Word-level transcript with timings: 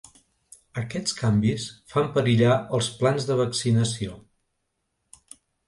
Aquests 0.81 1.13
canvis 1.17 1.65
fan 1.93 2.09
perillar 2.17 2.57
els 2.79 2.89
plans 3.03 3.29
de 3.29 3.39
vaccinació. 3.45 4.19